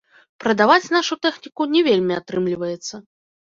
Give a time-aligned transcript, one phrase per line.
[0.45, 2.95] Прадаваць нашу тэхніку не вельмі атрымліваецца.